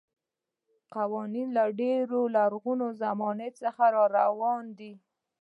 دا 0.69 0.77
قوانین 0.95 1.47
له 1.57 1.63
ډېرې 1.79 2.21
لرغونې 2.35 2.89
زمانې 3.01 3.49
څخه 3.61 3.83
راروان 3.95 4.65
دي. 4.79 4.93